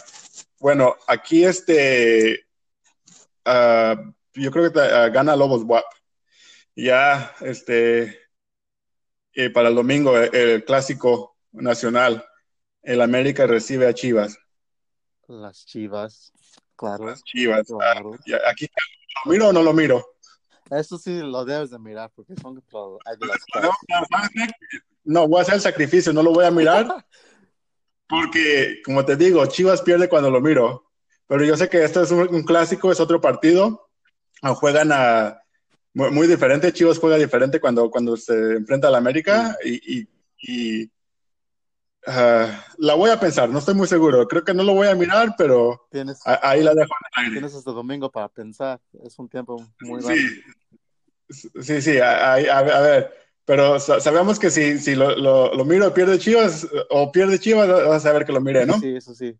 bueno, 0.61 0.95
aquí 1.07 1.45
este. 1.45 2.47
Uh, 3.47 4.13
yo 4.35 4.51
creo 4.51 4.73
que 4.73 4.81
gana 5.11 5.37
Lobos 5.37 5.63
WAP. 5.65 5.85
Ya, 6.77 7.35
este, 7.41 8.21
eh, 9.33 9.51
para 9.51 9.69
el 9.69 9.77
domingo, 9.77 10.17
el, 10.17 10.35
el 10.35 10.65
clásico 10.65 11.37
nacional, 11.53 12.25
el 12.85 13.01
América 13.01 13.47
recibe 13.47 13.87
a 13.87 13.95
Chivas. 13.95 14.39
Las 15.27 15.65
Chivas, 15.67 16.33
claro. 16.77 17.07
Las 17.07 17.23
Chivas. 17.25 17.67
ah, 17.73 17.93
Claro. 17.93 18.13
aquí, 18.49 18.69
¿lo 19.25 19.33
miro 19.33 19.49
o 19.49 19.53
no 19.53 19.63
lo 19.63 19.73
miro? 19.73 20.05
Eso 20.71 20.99
sí 20.99 21.19
lo 21.21 21.45
debes 21.45 21.71
de 21.71 21.79
mirar 21.79 22.11
porque 22.15 22.35
son 22.41 22.55
los 22.55 22.99
Águilas. 23.05 23.39
No, 25.05 25.29
voy 25.29 25.39
a 25.41 25.43
hacer 25.43 25.55
el 25.55 25.61
sacrificio, 25.61 26.13
no 26.13 26.23
lo 26.23 26.33
voy 26.33 26.45
a 26.47 26.51
mirar 26.51 26.87
porque, 28.09 28.81
como 28.85 29.05
te 29.05 29.17
digo, 29.17 29.45
Chivas 29.47 29.83
pierde 29.83 30.09
cuando 30.09 30.31
lo 30.31 30.41
miro. 30.41 30.91
Pero 31.27 31.45
yo 31.45 31.57
sé 31.57 31.69
que 31.69 31.83
esto 31.85 32.03
es 32.03 32.11
un, 32.11 32.21
un 32.35 32.43
clásico, 32.45 32.93
es 32.93 33.01
otro 33.01 33.21
partido. 33.21 33.89
Juegan 34.43 34.91
a 34.93 35.41
muy, 35.95 36.11
muy 36.11 36.27
diferente. 36.27 36.73
Chivas 36.73 36.99
juega 36.99 37.17
diferente 37.17 37.61
cuando, 37.61 37.91
cuando 37.91 38.17
se 38.17 38.35
enfrenta 38.57 38.89
al 38.89 38.95
América 38.95 39.57
y, 39.65 40.01
y- 40.01 40.09
y, 40.47 40.91
ah, 42.07 42.65
la 42.79 42.95
voy 42.95 43.11
a 43.11 43.19
pensar, 43.21 43.49
no 43.49 43.59
estoy 43.59 43.75
muy 43.75 43.87
seguro. 43.89 44.27
Creo 44.29 44.45
que 44.45 44.55
no 44.55 44.63
lo 44.63 44.75
voy 44.75 44.89
a 44.89 44.95
mirar, 44.95 45.35
pero 45.39 45.87
Tienes, 45.91 46.21
ahí 46.25 46.63
la 46.63 46.75
dejo 46.75 46.93
en 46.93 47.07
el 47.07 47.25
aire. 47.25 47.33
tienes 47.41 47.55
hasta 47.55 47.71
domingo 47.73 48.11
para 48.11 48.29
pensar. 48.29 48.81
Es 49.05 49.19
un 49.19 49.29
tiempo 49.29 49.57
muy 49.81 50.03
largo. 50.03 50.17
Sí, 51.31 51.51
sí, 51.63 51.83
sí, 51.83 51.99
a, 51.99 52.35
a- 52.35 52.59
a- 52.59 52.81
ver, 52.81 53.13
pero 53.45 53.79
sa- 53.81 54.01
sabemos 54.01 54.39
que 54.39 54.51
si, 54.51 54.79
si 54.79 54.95
lo, 54.95 55.17
lo, 55.17 55.55
lo 55.55 55.65
miro 55.65 55.93
pierde 55.95 56.19
Chivas 56.19 56.67
o 56.91 57.11
pierde 57.13 57.39
Chivas, 57.39 57.69
vas 57.69 57.97
a 57.97 58.01
saber 58.01 58.25
que 58.25 58.33
lo 58.33 58.41
miré, 58.41 58.67
¿no? 58.67 58.79
Sí, 58.79 58.95
eso 58.97 59.15
sí. 59.15 59.37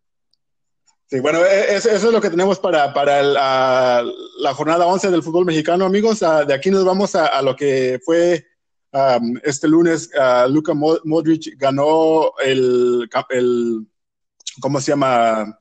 Sí, 1.07 1.21
bueno, 1.21 1.45
e- 1.45 1.75
eso, 1.77 1.91
eso 1.91 2.07
es 2.09 2.13
lo 2.13 2.21
que 2.21 2.31
tenemos 2.31 2.59
para, 2.59 2.93
para 2.95 3.21
el, 3.21 3.35
la 3.35 4.55
jornada 4.55 4.87
11 4.87 5.11
del 5.11 5.23
fútbol 5.23 5.45
mexicano, 5.45 5.85
amigos. 5.85 6.23
Ah, 6.23 6.45
de 6.45 6.55
aquí 6.55 6.71
nos 6.71 6.85
vamos 6.85 7.15
a, 7.15 7.27
a 7.27 7.43
lo 7.43 7.55
que 7.55 8.01
fue 8.05 8.47
am, 8.95 9.39
este 9.43 9.69
lunes. 9.69 10.11
ah, 10.19 10.47
Luka 10.49 10.73
Mo- 10.73 10.99
Modric 11.05 11.59
ganó 11.59 12.33
el, 12.43 13.09
el, 13.31 13.87
¿cómo 14.61 14.81
se 14.81 14.93
llama? 14.93 15.59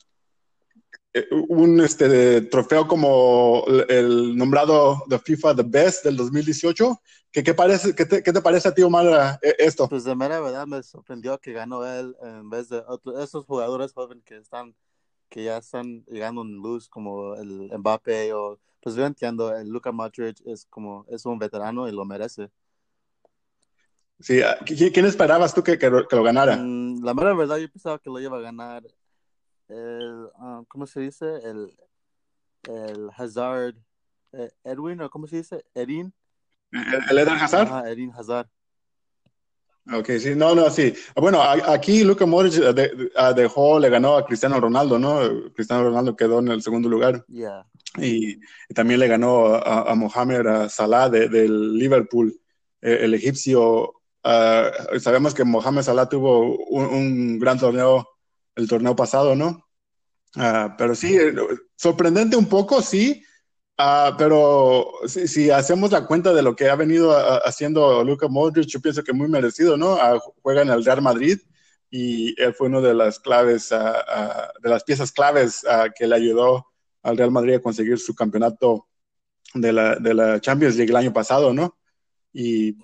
Eh, 1.13 1.27
Un 1.49 1.79
este, 1.81 2.41
trofeo 2.41 2.87
como 2.87 3.63
el, 3.67 3.85
el 3.89 4.37
nombrado 4.37 5.03
de 5.07 5.19
FIFA 5.19 5.55
The 5.55 5.63
Best 5.63 6.05
del 6.05 6.17
2018. 6.17 6.99
¿Qué, 7.31 7.43
qué, 7.43 7.53
parece, 7.53 7.95
qué, 7.95 8.05
te, 8.05 8.21
qué 8.21 8.31
te 8.31 8.41
parece 8.41 8.67
a 8.67 8.73
ti, 8.73 8.83
Omar, 8.83 9.39
eh, 9.41 9.55
esto? 9.57 9.89
Pues 9.89 10.03
de 10.03 10.15
mera 10.15 10.39
verdad 10.39 10.67
me 10.67 10.81
sorprendió 10.83 11.39
que 11.39 11.53
ganó 11.53 11.85
él 11.85 12.15
en 12.21 12.49
vez 12.49 12.69
de 12.69 12.83
otros, 12.87 13.19
esos 13.23 13.45
jugadores 13.45 13.93
jóvenes 13.93 14.23
que 14.23 14.37
están, 14.37 14.75
que 15.29 15.43
ya 15.43 15.57
están 15.57 16.03
llegando 16.05 16.43
en 16.43 16.53
luz 16.53 16.87
como 16.87 17.35
el 17.35 17.71
Mbappé 17.75 18.33
o, 18.33 18.59
pues 18.81 18.95
yo 18.95 19.05
entiendo, 19.05 19.55
el 19.55 19.69
Luka 19.69 19.91
Modric 19.91 20.37
es 20.45 20.65
como, 20.67 21.05
es 21.09 21.25
un 21.25 21.39
veterano 21.39 21.87
y 21.87 21.91
lo 21.91 22.05
merece. 22.05 22.49
Sí, 24.23 24.41
ah, 24.41 24.57
¿qui- 24.65 24.89
¿Quién 24.93 25.05
esperabas 25.05 25.53
tú 25.53 25.61
que, 25.61 25.77
que 25.77 25.89
lo- 25.89 26.07
que 26.07 26.15
lo 26.15 26.23
ganara? 26.23 26.55
Mm, 26.55 27.03
la 27.03 27.13
mera 27.13 27.33
verdad 27.33 27.57
yo 27.57 27.69
pensaba 27.69 27.99
que 27.99 28.09
lo 28.09 28.19
iba 28.21 28.37
a 28.37 28.41
ganar 28.41 28.83
el, 29.67 30.27
ah, 30.39 30.63
¿cómo 30.69 30.87
se 30.87 31.01
dice? 31.01 31.25
El, 31.43 31.75
el 32.69 33.09
Hazard, 33.17 33.75
eh, 34.31 34.49
Edwin, 34.63 35.01
o 35.01 35.09
¿cómo 35.09 35.27
se 35.27 35.35
dice? 35.37 35.65
Edin. 35.75 36.13
¿El, 36.71 37.01
el 37.11 37.17
Eden 37.17 37.33
Hazard? 37.35 37.67
Ajá, 37.67 37.91
Edin 37.91 38.11
Hazard. 38.13 38.47
Ok, 39.93 40.11
sí, 40.17 40.33
no, 40.35 40.55
no, 40.55 40.69
sí. 40.69 40.93
Bueno, 41.17 41.41
a- 41.41 41.73
aquí 41.73 42.05
Luka 42.05 42.25
Modric 42.25 42.53
eh, 42.55 42.71
de- 42.73 42.95
de- 42.95 43.11
ah, 43.17 43.33
dejó, 43.33 43.77
le 43.79 43.89
ganó 43.89 44.15
a 44.15 44.25
Cristiano 44.25 44.57
Ronaldo, 44.61 44.97
¿no? 44.97 45.51
Cristiano 45.53 45.83
Ronaldo 45.83 46.15
quedó 46.15 46.39
en 46.39 46.47
el 46.47 46.61
segundo 46.61 46.87
lugar 46.87 47.25
Yeah. 47.27 47.65
y, 47.97 48.35
y 48.69 48.73
también 48.73 49.01
le 49.01 49.09
ganó 49.09 49.47
a, 49.55 49.91
a 49.91 49.95
Mohamed 49.95 50.47
a 50.47 50.69
Salah 50.69 51.09
de- 51.09 51.27
del 51.27 51.73
Liverpool, 51.77 52.33
eh, 52.81 52.99
el 53.01 53.13
egipcio. 53.15 53.95
Ah, 54.23 54.71
sabemos 54.99 55.33
que 55.33 55.43
Mohamed 55.43 55.83
Salah 55.83 56.09
tuvo 56.09 56.57
un, 56.67 56.85
un 56.85 57.39
gran 57.39 57.59
torneo 57.59 58.07
el 58.55 58.67
torneo 58.67 58.95
pasado, 58.95 59.35
¿no? 59.35 59.67
Ah, 60.35 60.75
pero 60.77 60.95
sí, 60.95 61.15
eh, 61.15 61.33
sorprendente 61.75 62.35
un 62.35 62.47
poco, 62.47 62.81
sí. 62.81 63.23
Ah, 63.77 64.15
pero 64.17 64.91
si, 65.07 65.27
si 65.27 65.49
hacemos 65.49 65.91
la 65.91 66.05
cuenta 66.05 66.33
de 66.33 66.41
lo 66.41 66.55
que 66.55 66.69
ha 66.69 66.75
venido 66.75 67.11
haciendo 67.45 68.03
Luka 68.03 68.27
Modric, 68.27 68.67
yo 68.67 68.79
pienso 68.79 69.03
que 69.03 69.13
muy 69.13 69.27
merecido, 69.27 69.77
¿no? 69.77 69.97
Juega 70.41 70.61
en 70.61 70.69
el 70.69 70.85
Real 70.85 71.01
Madrid 71.01 71.39
y 71.89 72.39
él 72.41 72.53
fue 72.53 72.67
una 72.67 72.81
de 72.81 72.93
las 72.93 73.19
claves, 73.19 73.69
de 73.69 74.69
las 74.69 74.83
piezas 74.83 75.11
claves 75.11 75.63
que 75.95 76.07
le 76.07 76.15
ayudó 76.15 76.67
al 77.01 77.17
Real 77.17 77.31
Madrid 77.31 77.55
a 77.55 77.61
conseguir 77.61 77.97
su 77.99 78.15
campeonato 78.15 78.87
de 79.55 79.73
la, 79.73 79.95
de 79.95 80.13
la 80.13 80.39
Champions 80.39 80.75
League 80.75 80.91
el 80.91 80.97
año 80.97 81.13
pasado, 81.13 81.51
¿no? 81.53 81.77
Y 82.31 82.77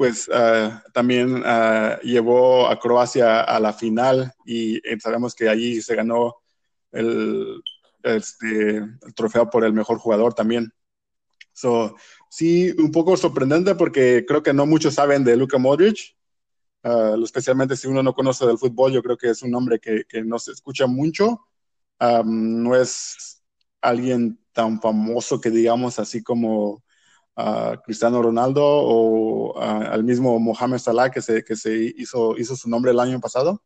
pues 0.00 0.30
ah, 0.32 0.82
también 0.94 1.42
ah, 1.44 2.00
llevó 2.02 2.68
a 2.68 2.78
Croacia 2.80 3.42
a 3.42 3.60
la 3.60 3.74
final 3.74 4.32
y 4.46 4.76
eh, 4.76 4.98
sabemos 4.98 5.34
que 5.34 5.46
allí 5.46 5.82
se 5.82 5.94
ganó 5.94 6.36
el, 6.90 7.62
este, 8.02 8.78
el 8.78 9.14
trofeo 9.14 9.50
por 9.50 9.62
el 9.62 9.74
mejor 9.74 9.98
jugador 9.98 10.32
también. 10.32 10.72
So, 11.52 11.96
sí, 12.30 12.74
un 12.78 12.90
poco 12.90 13.14
sorprendente 13.18 13.74
porque 13.74 14.24
creo 14.26 14.42
que 14.42 14.54
no 14.54 14.64
muchos 14.64 14.94
saben 14.94 15.22
de 15.22 15.36
Luka 15.36 15.58
Modric, 15.58 16.16
uh, 16.84 17.22
especialmente 17.22 17.76
si 17.76 17.86
uno 17.86 18.02
no 18.02 18.14
conoce 18.14 18.46
del 18.46 18.56
fútbol, 18.56 18.92
yo 18.92 19.02
creo 19.02 19.18
que 19.18 19.28
es 19.28 19.42
un 19.42 19.50
nombre 19.50 19.78
que, 19.80 20.04
que 20.08 20.22
no 20.22 20.38
se 20.38 20.52
escucha 20.52 20.86
mucho. 20.86 21.46
Um, 22.00 22.62
no 22.62 22.74
es 22.74 23.42
alguien 23.82 24.40
tan 24.52 24.80
famoso 24.80 25.42
que 25.42 25.50
digamos 25.50 25.98
así 25.98 26.22
como 26.22 26.82
uh, 27.40 27.80
Cristiano 27.82 28.22
Ronaldo 28.22 28.62
o 28.64 29.54
uh, 29.54 29.60
al 29.60 30.04
mismo 30.04 30.38
Mohamed 30.38 30.78
Salah 30.78 31.10
que 31.10 31.22
se, 31.22 31.44
que 31.44 31.56
se 31.56 31.94
hizo, 31.96 32.36
hizo 32.38 32.56
su 32.56 32.68
nombre 32.68 32.90
el 32.90 33.00
año 33.00 33.20
pasado. 33.20 33.62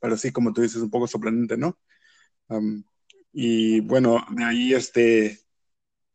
Pero 0.00 0.16
sí, 0.16 0.32
como 0.32 0.52
tú 0.52 0.62
dices, 0.62 0.82
un 0.82 0.90
poco 0.90 1.06
sorprendente, 1.06 1.56
¿no? 1.56 1.78
Um, 2.48 2.82
y 3.32 3.80
bueno, 3.80 4.24
de 4.30 4.44
ahí 4.44 4.74
este 4.74 5.40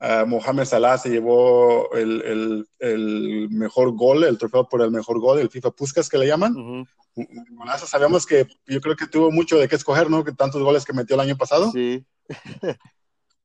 uh, 0.01 0.25
Mohamed 0.27 0.65
Salah 0.65 0.97
se 0.97 1.09
llevó 1.09 1.91
el, 1.93 2.21
el, 2.21 2.69
el, 2.79 3.49
mejor 3.49 3.95
gol, 3.95 4.23
el 4.23 4.37
trofeo 4.37 4.67
por 4.67 4.81
el 4.81 4.91
mejor 4.91 5.19
gol, 5.19 5.39
el 5.39 5.49
FIFA 5.49 5.71
Puskas 5.71 6.09
que 6.09 6.17
le 6.17 6.27
llaman. 6.27 6.55
Uh 6.55 6.83
-huh. 6.83 6.87
Sabemos 7.85 8.25
que 8.25 8.45
yo 8.67 8.79
creo 8.79 8.95
que 8.95 9.07
tuvo 9.07 9.31
mucho 9.31 9.57
de 9.57 9.67
qué 9.67 9.75
escoger, 9.75 10.09
¿no? 10.09 10.23
Que 10.23 10.33
tantos 10.33 10.61
goles 10.61 10.85
que 10.85 10.93
metió 10.93 11.15
el 11.15 11.21
año 11.21 11.37
pasado. 11.37 11.71
Sí. 11.71 12.05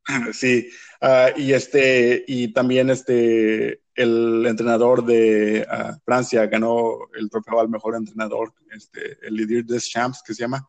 sí. 0.32 0.70
Uh, 1.00 1.38
y 1.38 1.52
este, 1.52 2.24
y 2.26 2.52
también 2.52 2.90
este, 2.90 3.82
el 3.94 4.46
entrenador 4.46 5.04
de 5.04 5.66
uh, 5.68 5.98
Francia 6.04 6.46
ganó 6.46 7.08
el 7.14 7.28
trofeo 7.28 7.60
al 7.60 7.68
mejor 7.68 7.96
entrenador, 7.96 8.52
este, 8.70 9.18
el 9.22 9.34
Lidier 9.34 9.64
des 9.64 9.88
Champs, 9.88 10.22
que 10.22 10.34
se 10.34 10.42
llama 10.42 10.68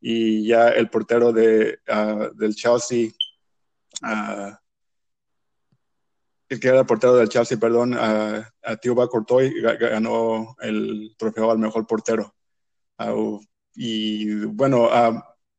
y 0.00 0.46
ya 0.46 0.68
el 0.68 0.90
portero 0.90 1.32
de, 1.32 1.78
uh, 1.88 2.34
del 2.36 2.54
Chelsea, 2.56 3.10
el 6.48 6.60
que 6.60 6.68
era 6.68 6.80
el 6.80 6.86
portero 6.86 7.14
del 7.14 7.28
Chelsea, 7.28 7.56
perdón, 7.56 7.94
a 7.94 8.52
Thibaut 8.80 9.08
Courtois 9.08 9.52
ganó 9.78 10.56
el 10.60 11.14
trofeo 11.16 11.52
al 11.52 11.58
mejor 11.58 11.86
portero. 11.86 12.34
y 13.74 14.44
bueno, 14.46 14.90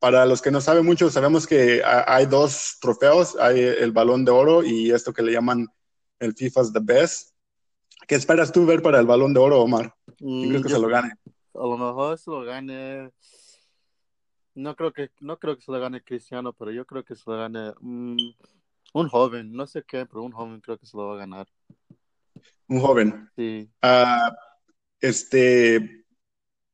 para 0.03 0.25
los 0.25 0.41
que 0.41 0.51
no 0.51 0.60
saben 0.60 0.86
mucho, 0.86 1.10
sabemos 1.10 1.48
que 1.48 1.81
hay 1.81 2.25
dos 2.25 2.77
trofeos, 2.81 3.38
hay 3.39 3.62
el 3.62 3.93
balón 3.93 4.25
de 4.25 4.31
oro 4.31 4.62
y 4.62 4.91
esto 4.91 5.13
que 5.13 5.22
le 5.22 5.31
llaman 5.31 5.65
el 6.19 6.33
FIFA's 6.33 6.74
The 6.74 6.81
Best. 6.83 7.33
¿Qué 8.05 8.15
esperas 8.15 8.51
tú 8.51 8.65
ver 8.65 8.81
para 8.81 9.00
el 9.00 9.05
balón 9.05 9.33
de 9.33 9.39
oro, 9.39 9.62
Omar? 9.62 9.95
¿Quién 10.17 10.50
crees 10.50 10.63
que 10.63 10.69
Yo- 10.72 10.75
se 10.75 10.81
lo 10.81 10.89
gane? 10.89 11.13
A 11.53 11.60
lo 11.60 11.77
mejor 11.77 12.17
se 12.17 12.29
lo 12.29 12.43
gane. 12.43 13.12
No 14.55 14.75
creo 14.75 14.91
que 14.91 15.10
no 15.22 15.39
creo 15.39 15.55
que 15.55 15.62
se 15.62 15.72
lo 15.72 15.79
gane 15.79 16.03
Cristiano, 16.03 16.51
pero 16.51 16.72
yo 16.72 16.86
creo 16.86 17.05
que 17.05 17.15
se 17.15 17.24
lo 17.25 17.38
gane 17.38 17.72
mm, 17.79 18.17
un 18.95 19.07
joven. 19.07 19.53
No 19.53 19.65
sé 19.67 19.83
qué, 19.88 20.05
pero 20.05 20.24
un 20.24 20.33
joven 20.33 20.60
creo 20.60 20.77
que 20.77 20.86
se 20.86 20.98
lo 20.98 21.07
va 21.07 21.13
a 21.13 21.19
ganar. 21.19 21.48
Un 22.67 22.81
joven. 22.81 23.29
Sí. 23.38 23.72
Ah, 23.81 24.36
este, 25.00 26.02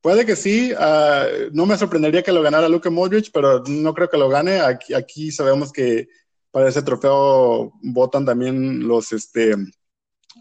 puede 0.01 0.25
que 0.25 0.36
sí. 0.36 0.74
ah, 0.77 1.25
no 1.51 1.65
me 1.65 1.77
sorprendería 1.77 2.24
que 2.24 2.32
lo 2.32 2.41
ganara 2.41 2.70
Luka 2.70 2.89
Modric, 2.89 3.29
pero 3.34 3.63
no 3.68 3.94
creo 3.94 4.10
que 4.10 4.18
lo 4.18 4.29
gane. 4.29 4.60
Aquí, 4.62 4.94
aquí 4.94 5.32
sabemos 5.32 5.72
que 5.72 6.08
para 6.51 6.70
ese 6.70 6.82
trofeo 6.82 7.74
votan 7.82 8.25
también 8.25 8.88
los, 8.88 9.12
este, 9.12 9.56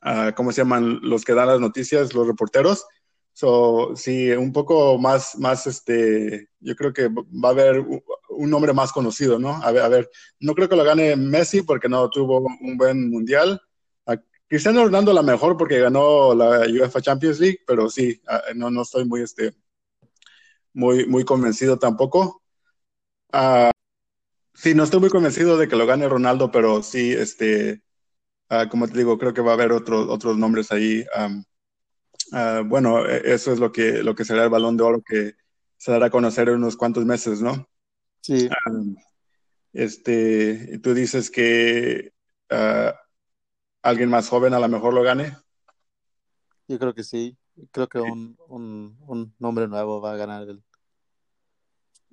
ah, 0.02 0.32
¿cómo 0.36 0.52
se 0.52 0.62
llaman? 0.62 1.00
Los 1.02 1.24
que 1.24 1.34
dan 1.34 1.48
las 1.48 1.60
noticias, 1.60 2.14
los 2.14 2.26
reporteros. 2.26 2.86
So, 3.32 3.94
sí, 3.94 4.30
un 4.32 4.52
poco 4.52 4.98
más, 4.98 5.38
más, 5.38 5.66
este, 5.68 6.48
yo 6.58 6.74
creo 6.74 6.92
que 6.92 7.08
va 7.08 7.50
a 7.50 7.52
haber 7.52 7.84
un 8.30 8.50
nombre 8.50 8.72
más 8.72 8.90
conocido, 8.92 9.38
¿no? 9.38 9.62
A 9.62 9.70
ver, 9.70 9.82
a 9.82 9.88
ver, 9.88 10.10
no 10.40 10.54
creo 10.54 10.68
que 10.68 10.74
lo 10.74 10.82
gane 10.82 11.14
Messi 11.14 11.62
porque 11.62 11.88
no 11.88 12.10
tuvo 12.10 12.40
un 12.60 12.76
buen 12.76 13.08
mundial. 13.08 13.60
Cristiano 14.48 14.82
Ronaldo 14.82 15.12
la 15.12 15.22
mejor 15.22 15.58
porque 15.58 15.78
ganó 15.78 16.34
la 16.34 16.60
UEFA 16.60 17.02
Champions 17.02 17.38
League, 17.38 17.58
pero 17.66 17.90
sí, 17.90 18.20
ah, 18.26 18.42
no, 18.54 18.70
no 18.70 18.82
estoy 18.82 19.04
muy, 19.04 19.20
este, 19.20 19.52
muy, 20.72 21.06
muy 21.06 21.22
convencido 21.24 21.78
tampoco. 21.78 22.42
Ah, 23.30 23.70
sí, 24.54 24.74
no 24.74 24.84
estoy 24.84 25.00
muy 25.00 25.10
convencido 25.10 25.58
de 25.58 25.68
que 25.68 25.76
lo 25.76 25.86
gane 25.86 26.08
Ronaldo, 26.08 26.50
pero 26.50 26.82
sí, 26.82 27.12
este, 27.12 27.82
como 28.70 28.88
te 28.88 28.96
digo, 28.96 29.18
creo 29.18 29.34
que 29.34 29.42
va 29.42 29.50
a 29.50 29.54
haber 29.54 29.70
otros 29.72 30.08
otros 30.08 30.38
nombres 30.38 30.72
ahí. 30.72 31.04
bueno, 32.64 33.06
e, 33.06 33.34
eso 33.34 33.52
es 33.52 33.58
lo 33.58 33.70
que, 33.70 34.02
lo 34.02 34.14
que 34.14 34.24
será 34.24 34.44
el 34.44 34.50
balón 34.50 34.78
de 34.78 34.82
oro 34.82 35.02
que 35.06 35.34
se 35.76 35.92
dará 35.92 36.06
a 36.06 36.10
conocer 36.10 36.48
en 36.48 36.56
unos 36.56 36.76
cuantos 36.76 37.04
meses, 37.04 37.42
¿no? 37.42 37.68
Sí. 38.22 38.48
este, 39.74 40.78
tú 40.78 40.94
dices 40.94 41.30
que 41.30 42.12
alguien 43.82 44.10
más 44.10 44.28
joven 44.28 44.54
a 44.54 44.60
lo 44.60 44.68
mejor 44.68 44.94
lo 44.94 45.02
gane. 45.02 45.36
Yo 46.66 46.78
creo 46.78 46.94
que 46.94 47.04
sí. 47.04 47.36
Creo 47.72 47.88
que 47.88 47.98
un, 47.98 48.36
un, 48.48 48.96
un 49.06 49.34
nombre 49.38 49.66
nuevo 49.66 50.00
va 50.00 50.12
a 50.12 50.16
ganar 50.16 50.48
el. 50.48 50.62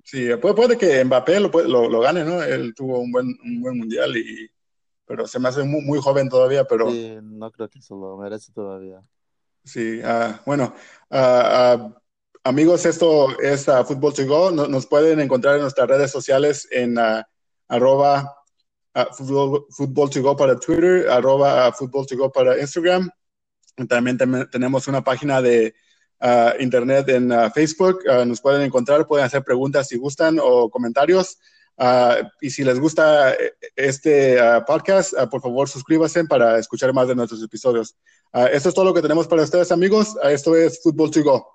Sí, 0.02 0.28
puede, 0.40 0.54
puede 0.54 0.78
que 0.78 1.04
Mbappé 1.04 1.40
lo, 1.40 1.48
lo, 1.48 1.88
lo, 1.88 2.00
gane, 2.00 2.24
¿no? 2.24 2.42
Él 2.42 2.74
tuvo 2.74 3.00
un 3.00 3.10
buen, 3.10 3.26
un 3.44 3.60
buen 3.60 3.76
mundial 3.78 4.16
y 4.16 4.48
pero 5.06 5.26
se 5.26 5.38
me 5.38 5.48
hace 5.48 5.62
muy, 5.62 5.82
muy 5.82 6.00
joven 6.00 6.28
todavía, 6.28 6.64
pero... 6.64 6.90
Sí, 6.90 7.16
no 7.22 7.50
creo 7.52 7.70
que 7.70 7.80
se 7.80 7.94
lo 7.94 8.16
merece 8.16 8.52
todavía. 8.52 9.00
Sí, 9.64 10.00
uh, 10.00 10.34
bueno, 10.44 10.74
uh, 11.10 11.86
uh, 11.86 11.94
amigos, 12.42 12.84
esto 12.86 13.38
es 13.40 13.66
Fútbol 13.86 14.14
to 14.14 14.26
Go. 14.26 14.50
Nos, 14.50 14.68
nos, 14.68 14.86
pueden 14.86 15.20
encontrar 15.20 15.54
en 15.54 15.62
nuestras 15.62 15.88
redes 15.88 16.10
sociales 16.10 16.68
en 16.72 16.96
arroba 17.68 18.36
Fútbol 19.12 20.10
to 20.10 20.22
Go 20.22 20.36
para 20.36 20.58
Twitter, 20.58 21.08
arroba 21.08 21.72
Fútbol 21.72 22.06
to 22.06 22.16
Go 22.16 22.32
para 22.32 22.58
Instagram. 22.58 23.10
También 23.88 24.18
tenemos 24.50 24.88
una 24.88 25.02
página 25.02 25.42
de 25.42 25.74
uh, 26.20 26.62
internet 26.62 27.08
en 27.08 27.30
uh, 27.30 27.50
Facebook. 27.50 28.00
Uh, 28.06 28.24
nos 28.24 28.40
pueden 28.40 28.62
encontrar, 28.62 29.06
pueden 29.06 29.26
hacer 29.26 29.44
preguntas 29.44 29.88
si 29.88 29.98
gustan 29.98 30.38
o 30.40 30.70
comentarios. 30.70 31.38
y 32.40 32.48
si 32.48 32.64
les 32.64 32.80
gusta 32.80 33.34
eh, 33.34 33.52
este 33.76 34.38
podcast, 34.66 35.12
por 35.30 35.42
favor 35.42 35.68
suscríbanse 35.68 36.24
para 36.24 36.58
escuchar 36.58 36.94
más 36.94 37.06
de 37.06 37.14
nuestros 37.14 37.42
episodios. 37.42 37.94
esto 38.50 38.68
es 38.70 38.74
todo 38.74 38.86
lo 38.86 38.94
que 38.94 39.02
tenemos 39.02 39.28
para 39.28 39.42
ustedes, 39.42 39.70
amigos. 39.70 40.16
esto 40.22 40.56
es 40.56 40.82
Fútbol 40.82 41.10
to 41.10 41.22
Go. 41.22 41.46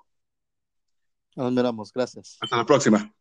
Nos 1.34 1.50
miramos. 1.50 1.92
Gracias. 1.92 2.38
Hasta 2.40 2.56
la 2.56 2.64
próxima. 2.64 3.12